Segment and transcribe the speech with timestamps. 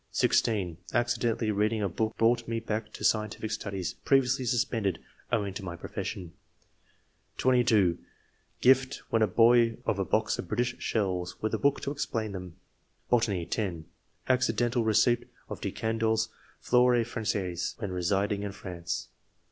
[0.13, 4.97] (16) Accidentally reading a book brought me back to scientific stnidies, previously suspended
[5.31, 6.33] owing to my profession.
[7.37, 7.99] (22)
[8.61, 12.31] Gift, when a boy, of a box of British shells with a book to explain
[12.31, 12.55] them.
[13.11, 13.85] Botany.— (10)
[14.27, 19.09] Accidental receipt of De Can dolle's *^ Flore franjaise," when residing in France.